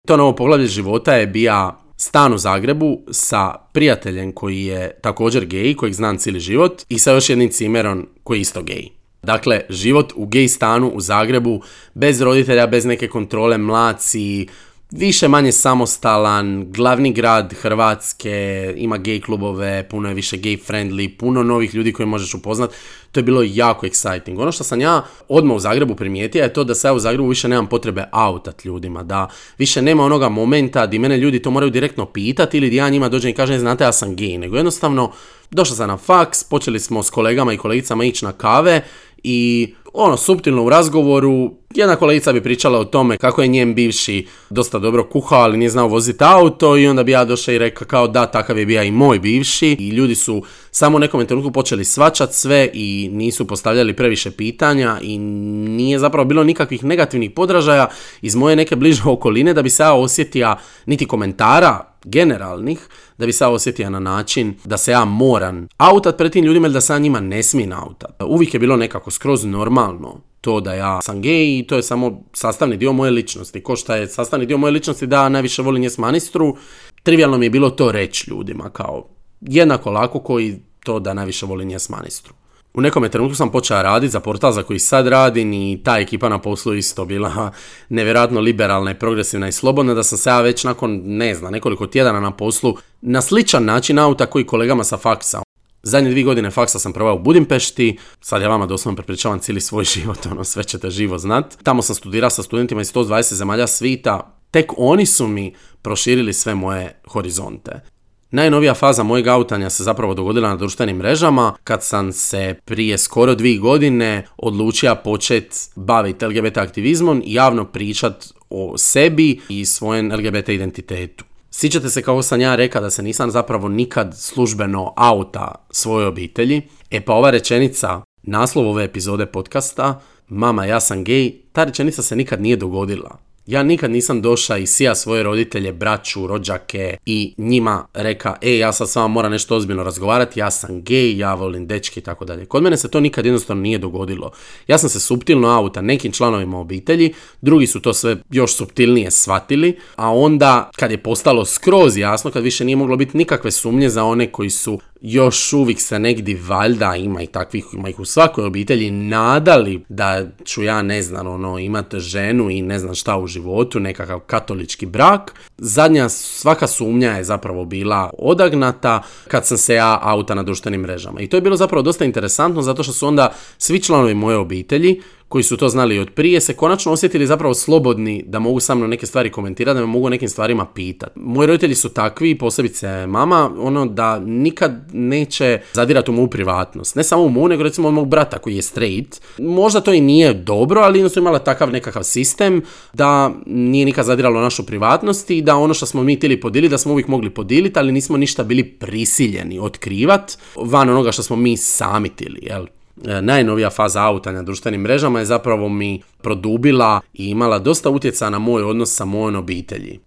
To 0.06 0.16
novo 0.16 0.34
poglavlje 0.34 0.66
života 0.66 1.14
je 1.14 1.26
bija 1.26 1.80
stan 1.96 2.32
u 2.34 2.38
Zagrebu 2.38 3.00
sa 3.10 3.54
prijateljem 3.72 4.32
koji 4.32 4.64
je 4.64 5.00
također 5.02 5.46
gej, 5.46 5.74
kojeg 5.74 5.94
znam 5.94 6.18
cijeli 6.18 6.40
život, 6.40 6.82
i 6.88 6.98
sa 6.98 7.12
još 7.12 7.30
jednim 7.30 7.50
cimerom 7.50 8.08
koji 8.24 8.38
je 8.38 8.40
isto 8.40 8.62
gej. 8.62 9.03
Dakle, 9.24 9.60
život 9.68 10.12
u 10.16 10.26
gej 10.26 10.48
stanu 10.48 10.88
u 10.88 11.00
Zagrebu, 11.00 11.62
bez 11.94 12.20
roditelja, 12.20 12.66
bez 12.66 12.84
neke 12.84 13.08
kontrole, 13.08 13.58
mlaci, 13.58 14.46
više 14.90 15.28
manje 15.28 15.52
samostalan, 15.52 16.72
glavni 16.72 17.12
grad 17.12 17.54
Hrvatske, 17.60 18.74
ima 18.76 18.98
gay 18.98 19.24
klubove, 19.24 19.88
puno 19.90 20.08
je 20.08 20.14
više 20.14 20.36
gay 20.36 20.58
friendly, 20.66 21.16
puno 21.16 21.42
novih 21.42 21.74
ljudi 21.74 21.92
koje 21.92 22.06
možeš 22.06 22.34
upoznat. 22.34 22.70
To 23.12 23.20
je 23.20 23.24
bilo 23.24 23.42
jako 23.44 23.86
exciting. 23.86 24.40
Ono 24.40 24.52
što 24.52 24.64
sam 24.64 24.80
ja 24.80 25.02
odmah 25.28 25.56
u 25.56 25.60
Zagrebu 25.60 25.94
primijetio 25.94 26.42
je 26.42 26.52
to 26.52 26.64
da 26.64 26.74
se 26.74 26.90
u 26.90 26.98
Zagrebu 26.98 27.28
više 27.28 27.48
nemam 27.48 27.66
potrebe 27.66 28.04
autat 28.10 28.64
ljudima, 28.64 29.02
da 29.02 29.28
više 29.58 29.82
nema 29.82 30.04
onoga 30.04 30.28
momenta 30.28 30.86
di 30.86 30.98
mene 30.98 31.16
ljudi 31.18 31.42
to 31.42 31.50
moraju 31.50 31.70
direktno 31.70 32.06
pitati 32.06 32.56
ili 32.56 32.70
di 32.70 32.76
ja 32.76 32.88
njima 32.88 33.08
dođem 33.08 33.30
i 33.30 33.34
kažem 33.34 33.58
znate 33.58 33.84
ja 33.84 33.92
sam 33.92 34.16
gay, 34.16 34.38
nego 34.38 34.56
jednostavno 34.56 35.12
došao 35.50 35.76
sam 35.76 35.88
na 35.88 35.96
faks, 35.96 36.44
počeli 36.44 36.80
smo 36.80 37.02
s 37.02 37.10
kolegama 37.10 37.52
i 37.52 37.56
kolegicama 37.56 38.04
ići 38.04 38.24
na 38.24 38.32
kave 38.32 38.82
i 39.24 39.74
ono, 39.92 40.16
suptilno 40.16 40.64
u 40.64 40.68
razgovoru, 40.68 41.50
jedna 41.74 41.96
kolegica 41.96 42.32
bi 42.32 42.42
pričala 42.42 42.78
o 42.78 42.84
tome 42.84 43.16
kako 43.16 43.42
je 43.42 43.48
njen 43.48 43.74
bivši 43.74 44.26
dosta 44.50 44.78
dobro 44.78 45.04
kuhao, 45.04 45.40
ali 45.40 45.58
nije 45.58 45.70
znao 45.70 45.88
voziti 45.88 46.24
auto 46.24 46.76
i 46.76 46.86
onda 46.86 47.02
bi 47.02 47.12
ja 47.12 47.24
došao 47.24 47.54
i 47.54 47.58
rekao 47.58 47.86
kao 47.86 48.08
da, 48.08 48.26
takav 48.26 48.58
je 48.58 48.66
bio 48.66 48.82
i 48.82 48.90
moj 48.90 49.18
bivši. 49.18 49.76
I 49.78 49.88
ljudi 49.88 50.14
su 50.14 50.42
samo 50.70 50.96
u 50.96 51.00
nekom 51.00 51.26
trenutku 51.26 51.52
počeli 51.52 51.84
svačat 51.84 52.32
sve 52.32 52.70
i 52.72 53.10
nisu 53.12 53.46
postavljali 53.46 53.96
previše 53.96 54.30
pitanja 54.30 54.98
i 55.02 55.18
nije 55.18 55.98
zapravo 55.98 56.24
bilo 56.24 56.44
nikakvih 56.44 56.84
negativnih 56.84 57.30
podražaja 57.30 57.88
iz 58.22 58.34
moje 58.34 58.56
neke 58.56 58.76
bliže 58.76 59.02
okoline 59.06 59.54
da 59.54 59.62
bi 59.62 59.70
se 59.70 59.82
ja 59.82 59.94
osjetio 59.94 60.56
niti 60.86 61.06
komentara 61.06 61.94
generalnih, 62.04 62.88
da 63.18 63.26
bi 63.26 63.32
se 63.32 63.46
osjetio 63.46 63.90
na 63.90 64.00
način 64.00 64.54
da 64.64 64.76
se 64.76 64.90
ja 64.90 65.04
moram 65.04 65.68
autat 65.76 66.16
pred 66.16 66.32
tim 66.32 66.44
ljudima 66.44 66.66
ili 66.66 66.74
da 66.74 66.80
se 66.80 66.92
ja 66.92 66.98
njima 66.98 67.20
ne 67.20 67.42
smijem 67.42 67.72
autat. 67.72 68.22
Uvijek 68.22 68.54
je 68.54 68.60
bilo 68.60 68.76
nekako 68.76 69.10
skroz 69.10 69.44
normalno 69.44 70.20
to 70.40 70.60
da 70.60 70.74
ja 70.74 71.02
sam 71.02 71.22
gej 71.22 71.58
i 71.58 71.66
to 71.66 71.76
je 71.76 71.82
samo 71.82 72.22
sastavni 72.32 72.76
dio 72.76 72.92
moje 72.92 73.10
ličnosti. 73.10 73.62
Ko 73.62 73.76
šta 73.76 73.96
je 73.96 74.08
sastavni 74.08 74.46
dio 74.46 74.58
moje 74.58 74.70
ličnosti 74.70 75.06
da 75.06 75.28
najviše 75.28 75.62
volim 75.62 75.82
njes 75.82 75.98
manistru, 75.98 76.56
trivialno 77.02 77.38
mi 77.38 77.46
je 77.46 77.50
bilo 77.50 77.70
to 77.70 77.92
reći 77.92 78.30
ljudima 78.30 78.70
kao 78.70 79.08
jednako 79.40 79.90
lako 79.90 80.20
koji 80.20 80.60
to 80.84 81.00
da 81.00 81.14
najviše 81.14 81.46
volim 81.46 81.68
njes 81.68 81.88
manistru. 81.88 82.34
U 82.74 82.80
nekom 82.80 83.08
trenutku 83.08 83.34
sam 83.36 83.50
počeo 83.50 83.82
raditi 83.82 84.12
za 84.12 84.20
portal 84.20 84.52
za 84.52 84.62
koji 84.62 84.78
sad 84.78 85.06
radim 85.06 85.52
i 85.52 85.80
ta 85.84 85.98
ekipa 85.98 86.28
na 86.28 86.38
poslu 86.38 86.74
isto 86.74 87.04
bila 87.04 87.50
nevjerojatno 87.88 88.40
liberalna 88.40 88.90
i 88.90 88.98
progresivna 88.98 89.48
i 89.48 89.52
slobodna 89.52 89.94
da 89.94 90.02
sam 90.02 90.18
se 90.18 90.30
ja 90.30 90.40
već 90.40 90.64
nakon, 90.64 91.00
ne 91.04 91.34
znam, 91.34 91.52
nekoliko 91.52 91.86
tjedana 91.86 92.20
na 92.20 92.30
poslu 92.30 92.76
na 93.00 93.22
sličan 93.22 93.64
način 93.64 93.98
auta 93.98 94.26
koji 94.26 94.46
kolegama 94.46 94.84
sa 94.84 94.96
faksa. 94.96 95.42
Zadnje 95.82 96.10
dvije 96.10 96.24
godine 96.24 96.50
faksa 96.50 96.78
sam 96.78 96.92
provao 96.92 97.14
u 97.14 97.18
Budimpešti, 97.18 97.98
sad 98.20 98.42
ja 98.42 98.48
vama 98.48 98.66
doslovno 98.66 98.96
prepričavam 98.96 99.38
cijeli 99.38 99.60
svoj 99.60 99.84
život, 99.94 100.26
ono 100.26 100.44
sve 100.44 100.64
ćete 100.64 100.90
živo 100.90 101.18
znat. 101.18 101.56
Tamo 101.62 101.82
sam 101.82 101.96
studirao 101.96 102.30
sa 102.30 102.42
studentima 102.42 102.80
iz 102.80 102.92
120 102.92 103.34
zemalja 103.34 103.66
svita, 103.66 104.36
tek 104.50 104.72
oni 104.76 105.06
su 105.06 105.26
mi 105.28 105.54
proširili 105.82 106.32
sve 106.32 106.54
moje 106.54 107.00
horizonte. 107.06 107.93
Najnovija 108.30 108.74
faza 108.74 109.02
mojeg 109.02 109.26
autanja 109.26 109.70
se 109.70 109.84
zapravo 109.84 110.14
dogodila 110.14 110.48
na 110.48 110.56
društvenim 110.56 110.96
mrežama 110.96 111.54
kad 111.64 111.84
sam 111.84 112.12
se 112.12 112.54
prije 112.64 112.98
skoro 112.98 113.34
dvije 113.34 113.58
godine 113.58 114.26
odlučio 114.36 114.96
početi 115.04 115.56
baviti 115.76 116.26
LGBT 116.26 116.56
aktivizmom 116.56 117.22
i 117.24 117.34
javno 117.34 117.64
pričat 117.64 118.26
o 118.50 118.78
sebi 118.78 119.40
i 119.48 119.64
svojem 119.64 120.12
LGBT 120.12 120.48
identitetu. 120.48 121.24
Sjećate 121.50 121.90
se 121.90 122.02
kako 122.02 122.22
sam 122.22 122.40
ja 122.40 122.56
rekao 122.56 122.82
da 122.82 122.90
se 122.90 123.02
nisam 123.02 123.30
zapravo 123.30 123.68
nikad 123.68 124.14
službeno 124.18 124.92
auta 124.96 125.54
svoje 125.70 126.06
obitelji. 126.06 126.62
E 126.90 127.00
pa 127.00 127.12
ova 127.12 127.30
rečenica, 127.30 128.02
naslov 128.22 128.68
ove 128.68 128.84
epizode 128.84 129.26
podcasta, 129.26 130.00
mama 130.28 130.66
ja 130.66 130.80
sam 130.80 131.04
gej, 131.04 131.32
ta 131.52 131.64
rečenica 131.64 132.02
se 132.02 132.16
nikad 132.16 132.40
nije 132.42 132.56
dogodila. 132.56 133.18
Ja 133.46 133.62
nikad 133.62 133.90
nisam 133.90 134.22
došao 134.22 134.56
i 134.56 134.66
sija 134.66 134.94
svoje 134.94 135.22
roditelje, 135.22 135.72
braću, 135.72 136.26
rođake 136.26 136.96
i 137.06 137.34
njima 137.38 137.86
reka, 137.94 138.36
e, 138.40 138.58
ja 138.58 138.72
sad 138.72 138.90
s 138.90 138.96
vama 138.96 139.08
moram 139.08 139.32
nešto 139.32 139.56
ozbiljno 139.56 139.82
razgovarati, 139.82 140.40
ja 140.40 140.50
sam 140.50 140.82
gej, 140.82 141.18
ja 141.18 141.34
volim 141.34 141.66
dečki 141.66 142.00
i 142.00 142.02
tako 142.02 142.24
dalje. 142.24 142.46
Kod 142.46 142.62
mene 142.62 142.76
se 142.76 142.90
to 142.90 143.00
nikad 143.00 143.24
jednostavno 143.24 143.62
nije 143.62 143.78
dogodilo. 143.78 144.30
Ja 144.66 144.78
sam 144.78 144.90
se 144.90 145.00
subtilno 145.00 145.48
auta 145.48 145.82
nekim 145.82 146.12
članovima 146.12 146.58
obitelji, 146.58 147.14
drugi 147.40 147.66
su 147.66 147.80
to 147.80 147.94
sve 147.94 148.16
još 148.30 148.56
subtilnije 148.56 149.10
shvatili, 149.10 149.78
a 149.96 150.14
onda 150.14 150.70
kad 150.76 150.90
je 150.90 151.02
postalo 151.02 151.44
skroz 151.44 151.96
jasno, 151.96 152.30
kad 152.30 152.42
više 152.42 152.64
nije 152.64 152.76
moglo 152.76 152.96
biti 152.96 153.16
nikakve 153.16 153.50
sumnje 153.50 153.88
za 153.88 154.04
one 154.04 154.32
koji 154.32 154.50
su 154.50 154.80
još 155.06 155.52
uvijek 155.52 155.80
se 155.80 155.98
negdje 155.98 156.40
valjda 156.46 156.96
ima 156.96 157.22
i 157.22 157.26
takvih, 157.26 157.64
ima 157.72 157.88
ih 157.88 158.00
u 158.00 158.04
svakoj 158.04 158.44
obitelji, 158.44 158.90
nadali 158.90 159.84
da 159.88 160.26
ću 160.44 160.62
ja, 160.62 160.82
ne 160.82 161.02
znam, 161.02 161.26
ono, 161.26 161.58
imati 161.58 162.00
ženu 162.00 162.50
i 162.50 162.62
ne 162.62 162.78
znam 162.78 162.94
šta 162.94 163.16
u 163.16 163.26
životu, 163.26 163.80
nekakav 163.80 164.18
katolički 164.18 164.86
brak. 164.86 165.34
Zadnja 165.58 166.08
svaka 166.08 166.66
sumnja 166.66 167.10
je 167.10 167.24
zapravo 167.24 167.64
bila 167.64 168.10
odagnata 168.18 169.02
kad 169.28 169.46
sam 169.46 169.58
se 169.58 169.74
ja 169.74 169.98
auta 170.02 170.34
na 170.34 170.42
društvenim 170.42 170.80
mrežama. 170.80 171.20
I 171.20 171.26
to 171.26 171.36
je 171.36 171.40
bilo 171.40 171.56
zapravo 171.56 171.82
dosta 171.82 172.04
interesantno 172.04 172.62
zato 172.62 172.82
što 172.82 172.92
su 172.92 173.06
onda 173.06 173.32
svi 173.58 173.82
članovi 173.82 174.14
moje 174.14 174.36
obitelji 174.36 175.00
koji 175.34 175.44
su 175.44 175.56
to 175.56 175.68
znali 175.68 175.98
od 175.98 176.10
prije, 176.10 176.40
se 176.40 176.54
konačno 176.54 176.92
osjetili 176.92 177.26
zapravo 177.26 177.54
slobodni 177.54 178.24
da 178.26 178.38
mogu 178.38 178.60
sa 178.60 178.74
mnom 178.74 178.90
neke 178.90 179.06
stvari 179.06 179.30
komentirati, 179.30 179.74
da 179.74 179.80
me 179.80 179.86
mogu 179.86 180.10
nekim 180.10 180.28
stvarima 180.28 180.66
pitati. 180.66 181.12
Moji 181.18 181.46
roditelji 181.46 181.74
su 181.74 181.88
takvi, 181.88 182.38
posebice 182.38 183.06
mama, 183.06 183.50
ono 183.58 183.86
da 183.86 184.18
nikad 184.18 184.90
neće 184.92 185.60
zadirati 185.72 186.10
u 186.10 186.14
moju 186.14 186.26
privatnost. 186.26 186.96
Ne 186.96 187.04
samo 187.04 187.22
u 187.22 187.28
moju, 187.28 187.48
nego 187.48 187.62
recimo 187.62 187.88
od 187.88 187.94
mog 187.94 188.08
brata 188.08 188.38
koji 188.38 188.56
je 188.56 188.62
straight. 188.62 189.20
Možda 189.38 189.80
to 189.80 189.92
i 189.92 190.00
nije 190.00 190.34
dobro, 190.34 190.80
ali 190.80 191.10
su 191.10 191.18
imala 191.18 191.38
takav 191.38 191.70
nekakav 191.70 192.02
sistem 192.02 192.62
da 192.92 193.32
nije 193.46 193.84
nikad 193.84 194.04
zadiralo 194.04 194.40
našu 194.40 194.66
privatnost 194.66 195.30
i 195.30 195.42
da 195.42 195.56
ono 195.56 195.74
što 195.74 195.86
smo 195.86 196.02
mi 196.02 196.16
htjeli 196.16 196.40
podiliti, 196.40 196.70
da 196.70 196.78
smo 196.78 196.92
uvijek 196.92 197.08
mogli 197.08 197.30
podiliti, 197.30 197.78
ali 197.78 197.92
nismo 197.92 198.16
ništa 198.16 198.44
bili 198.44 198.64
prisiljeni 198.64 199.58
otkrivat 199.58 200.38
van 200.56 200.88
onoga 200.88 201.12
što 201.12 201.22
smo 201.22 201.36
mi 201.36 201.56
sami 201.56 202.08
htjeli, 202.08 202.38
jel? 202.42 202.66
E, 203.04 203.22
najnovija 203.22 203.70
faza 203.70 204.02
auta 204.02 204.32
na 204.32 204.42
društvenim 204.42 204.80
mrežama 204.80 205.18
je 205.18 205.24
zapravo 205.24 205.68
mi 205.68 206.02
produbila 206.20 207.00
i 207.14 207.26
imala 207.26 207.58
dosta 207.58 207.90
utjecaja 207.90 208.30
na 208.30 208.38
moj 208.38 208.62
odnos 208.62 208.94
sa 208.94 209.04
mojom 209.04 209.36
obitelji. 209.36 210.00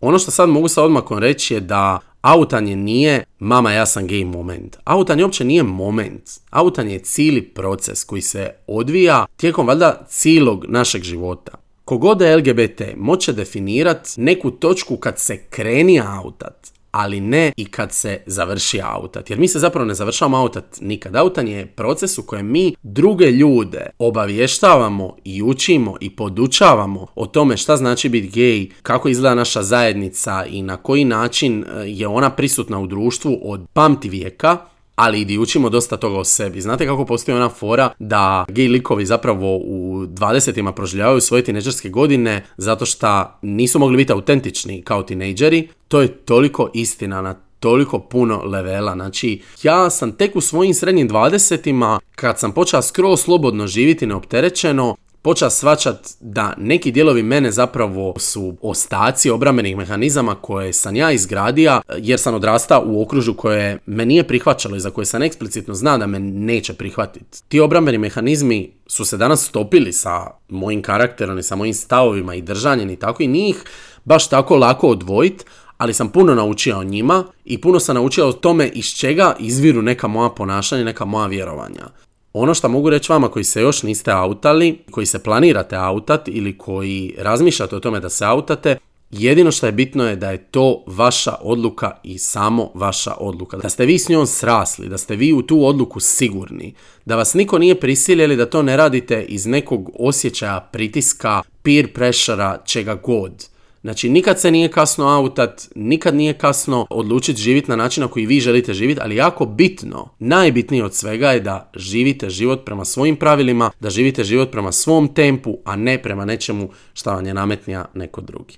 Ono 0.00 0.18
što 0.18 0.30
sad 0.30 0.48
mogu 0.48 0.68
sa 0.68 0.82
odmakom 0.82 1.18
reći 1.18 1.54
je 1.54 1.60
da 1.60 1.98
autanje 2.20 2.76
nije 2.76 3.24
mama 3.38 3.72
ja 3.72 3.86
sam 3.86 4.08
gay 4.08 4.24
moment. 4.24 4.76
Autanje 4.84 5.24
uopće 5.24 5.44
nije 5.44 5.62
moment. 5.62 6.22
Autanje 6.50 6.92
je 6.92 6.98
cijeli 6.98 7.42
proces 7.42 8.04
koji 8.04 8.22
se 8.22 8.50
odvija 8.66 9.26
tijekom 9.36 9.66
valjda 9.66 10.06
cijelog 10.08 10.64
našeg 10.68 11.02
života. 11.02 11.52
Kogod 11.84 12.20
je 12.20 12.36
LGBT 12.36 12.82
moće 12.96 13.32
definirat 13.32 14.08
neku 14.16 14.50
točku 14.50 14.96
kad 14.96 15.18
se 15.18 15.36
kreni 15.50 16.00
autat, 16.00 16.72
ali 16.92 17.20
ne 17.20 17.52
i 17.56 17.64
kad 17.64 17.92
se 17.92 18.20
završi 18.26 18.80
autat. 18.84 19.30
Jer 19.30 19.38
mi 19.38 19.48
se 19.48 19.58
zapravo 19.58 19.86
ne 19.86 19.94
završavamo 19.94 20.36
autat 20.36 20.64
nikad. 20.80 21.16
Autan 21.16 21.48
je 21.48 21.66
proces 21.66 22.18
u 22.18 22.22
kojem 22.22 22.50
mi 22.50 22.74
druge 22.82 23.30
ljude 23.30 23.86
obavještavamo 23.98 25.16
i 25.24 25.42
učimo 25.42 25.96
i 26.00 26.16
podučavamo 26.16 27.06
o 27.14 27.26
tome 27.26 27.56
šta 27.56 27.76
znači 27.76 28.08
biti 28.08 28.28
gej, 28.28 28.68
kako 28.82 29.08
izgleda 29.08 29.34
naša 29.34 29.62
zajednica 29.62 30.44
i 30.50 30.62
na 30.62 30.76
koji 30.76 31.04
način 31.04 31.64
e, 31.64 31.84
je 31.86 32.08
ona 32.08 32.30
prisutna 32.30 32.78
u 32.78 32.86
društvu 32.86 33.40
od 33.42 33.66
pamti 33.72 34.08
vijeka 34.08 34.71
ali 34.96 35.20
i 35.20 35.24
di 35.24 35.38
učimo 35.38 35.68
dosta 35.68 35.96
toga 35.96 36.18
o 36.18 36.24
sebi. 36.24 36.60
Znate 36.60 36.86
kako 36.86 37.04
postoji 37.04 37.36
ona 37.36 37.48
fora 37.48 37.90
da 37.98 38.44
gej 38.48 38.68
likovi 38.68 39.06
zapravo 39.06 39.56
u 39.56 40.06
20 40.06 40.72
proživljavaju 40.72 41.20
svoje 41.20 41.44
tineđerske 41.44 41.88
godine 41.88 42.44
zato 42.56 42.86
što 42.86 43.38
nisu 43.42 43.78
mogli 43.78 43.96
biti 43.96 44.12
autentični 44.12 44.82
kao 44.82 45.02
tinejdžeri. 45.02 45.68
To 45.88 46.00
je 46.00 46.08
toliko 46.08 46.70
istina 46.74 47.22
na 47.22 47.34
toliko 47.60 47.98
puno 47.98 48.42
levela. 48.44 48.92
Znači, 48.92 49.42
ja 49.62 49.90
sam 49.90 50.12
tek 50.12 50.36
u 50.36 50.40
svojim 50.40 50.74
srednjim 50.74 51.08
dvadesetima, 51.08 52.00
kad 52.14 52.38
sam 52.38 52.52
počeo 52.52 52.82
skroz 52.82 53.20
slobodno 53.20 53.66
živjeti 53.66 54.06
neopterećeno, 54.06 54.96
počeo 55.22 55.50
svačat 55.50 56.08
da 56.20 56.54
neki 56.58 56.92
dijelovi 56.92 57.22
mene 57.22 57.50
zapravo 57.50 58.14
su 58.18 58.56
ostaci 58.62 59.30
obrambenih 59.30 59.76
mehanizama 59.76 60.34
koje 60.34 60.72
sam 60.72 60.96
ja 60.96 61.12
izgradio 61.12 61.80
jer 61.98 62.20
sam 62.20 62.34
odrastao 62.34 62.82
u 62.86 63.02
okružju 63.02 63.34
koje 63.34 63.78
me 63.86 64.06
nije 64.06 64.28
prihvaćalo 64.28 64.76
i 64.76 64.80
za 64.80 64.90
koje 64.90 65.04
sam 65.04 65.22
eksplicitno 65.22 65.74
zna 65.74 65.98
da 65.98 66.06
me 66.06 66.20
neće 66.20 66.74
prihvatiti. 66.74 67.42
Ti 67.48 67.60
obrambeni 67.60 67.98
mehanizmi 67.98 68.72
su 68.86 69.04
se 69.04 69.16
danas 69.16 69.46
stopili 69.46 69.92
sa 69.92 70.26
mojim 70.48 70.82
karakterom 70.82 71.38
i 71.38 71.42
sa 71.42 71.56
mojim 71.56 71.74
stavovima 71.74 72.34
i 72.34 72.42
držanjem 72.42 72.90
i 72.90 72.96
tako 72.96 73.22
i 73.22 73.26
njih 73.26 73.64
baš 74.04 74.28
tako 74.28 74.56
lako 74.56 74.88
odvojiti, 74.88 75.44
ali 75.76 75.94
sam 75.94 76.08
puno 76.08 76.34
naučio 76.34 76.78
o 76.78 76.84
njima 76.84 77.24
i 77.44 77.60
puno 77.60 77.80
sam 77.80 77.94
naučio 77.94 78.28
o 78.28 78.32
tome 78.32 78.68
iz 78.68 78.86
čega 78.86 79.36
izviru 79.38 79.82
neka 79.82 80.08
moja 80.08 80.30
ponašanja, 80.30 80.84
neka 80.84 81.04
moja 81.04 81.26
vjerovanja. 81.26 81.88
Ono 82.32 82.54
što 82.54 82.68
mogu 82.68 82.90
reći 82.90 83.12
vama 83.12 83.28
koji 83.28 83.44
se 83.44 83.62
još 83.62 83.82
niste 83.82 84.10
autali, 84.10 84.78
koji 84.90 85.06
se 85.06 85.22
planirate 85.22 85.76
autat 85.76 86.28
ili 86.28 86.58
koji 86.58 87.14
razmišljate 87.18 87.76
o 87.76 87.80
tome 87.80 88.00
da 88.00 88.10
se 88.10 88.24
autate, 88.24 88.76
jedino 89.10 89.50
što 89.50 89.66
je 89.66 89.72
bitno 89.72 90.08
je 90.08 90.16
da 90.16 90.30
je 90.30 90.38
to 90.38 90.84
vaša 90.86 91.34
odluka 91.40 91.90
i 92.02 92.18
samo 92.18 92.70
vaša 92.74 93.14
odluka. 93.18 93.56
Da 93.56 93.68
ste 93.68 93.86
vi 93.86 93.98
s 93.98 94.08
njom 94.08 94.26
srasli, 94.26 94.88
da 94.88 94.98
ste 94.98 95.16
vi 95.16 95.32
u 95.32 95.42
tu 95.42 95.66
odluku 95.66 96.00
sigurni, 96.00 96.74
da 97.04 97.16
vas 97.16 97.34
niko 97.34 97.58
nije 97.58 97.80
prisiljeli 97.80 98.36
da 98.36 98.46
to 98.46 98.62
ne 98.62 98.76
radite 98.76 99.22
iz 99.22 99.46
nekog 99.46 99.90
osjećaja 99.98 100.68
pritiska, 100.72 101.42
peer 101.62 101.92
pressura, 101.92 102.62
čega 102.64 102.94
god 102.94 103.51
Znači, 103.82 104.08
nikad 104.08 104.40
se 104.40 104.50
nije 104.50 104.68
kasno 104.68 105.06
autat, 105.08 105.68
nikad 105.74 106.14
nije 106.14 106.38
kasno 106.38 106.86
odlučiti 106.90 107.42
živjeti 107.42 107.70
na 107.70 107.76
način 107.76 108.00
na 108.00 108.08
koji 108.08 108.26
vi 108.26 108.40
želite 108.40 108.74
živjeti, 108.74 109.00
ali 109.04 109.16
jako 109.16 109.46
bitno, 109.46 110.08
najbitnije 110.18 110.84
od 110.84 110.94
svega 110.94 111.30
je 111.30 111.40
da 111.40 111.70
živite 111.76 112.30
život 112.30 112.64
prema 112.64 112.84
svojim 112.84 113.16
pravilima, 113.16 113.70
da 113.80 113.90
živite 113.90 114.24
život 114.24 114.50
prema 114.50 114.72
svom 114.72 115.14
tempu, 115.14 115.58
a 115.64 115.76
ne 115.76 116.02
prema 116.02 116.24
nečemu 116.24 116.70
šta 116.94 117.14
vam 117.14 117.26
je 117.26 117.34
nametnija 117.34 117.84
neko 117.94 118.20
drugi. 118.20 118.54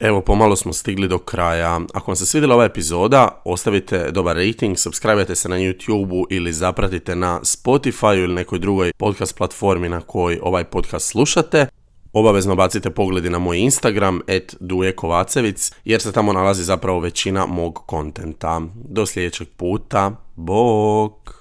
Evo, 0.00 0.20
pomalo 0.20 0.56
smo 0.56 0.72
stigli 0.72 1.08
do 1.08 1.18
kraja. 1.18 1.80
Ako 1.94 2.10
vam 2.10 2.16
se 2.16 2.26
svidjela 2.26 2.54
ova 2.54 2.64
epizoda, 2.64 3.42
ostavite 3.44 4.10
dobar 4.10 4.36
rating, 4.36 4.78
subscribe 4.78 5.34
se 5.34 5.48
na 5.48 5.56
YouTube 5.56 6.24
ili 6.30 6.52
zapratite 6.52 7.16
na 7.16 7.40
Spotify 7.42 8.18
ili 8.18 8.34
nekoj 8.34 8.58
drugoj 8.58 8.92
podcast 8.98 9.36
platformi 9.36 9.88
na 9.88 10.00
kojoj 10.00 10.38
ovaj 10.42 10.64
podcast 10.64 11.08
slušate. 11.08 11.66
Obavezno 12.12 12.56
bacite 12.56 12.90
pogledi 12.90 13.30
na 13.30 13.38
moj 13.38 13.58
Instagram, 13.58 14.20
et 14.26 14.56
Kovacevic, 14.96 15.72
jer 15.84 16.00
se 16.00 16.12
tamo 16.12 16.32
nalazi 16.32 16.64
zapravo 16.64 17.00
većina 17.00 17.46
mog 17.46 17.74
kontenta. 17.86 18.60
Do 18.74 19.06
sljedećeg 19.06 19.48
puta, 19.56 20.12
bok! 20.36 21.39